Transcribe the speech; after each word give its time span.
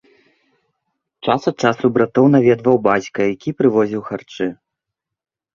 Час 1.27 1.41
ад 1.51 1.57
часу 1.67 1.85
братоў 1.97 2.25
наведваў 2.37 2.77
бацька, 2.89 3.19
які 3.33 3.49
прывозіў 3.61 4.01
харчы. 4.09 4.47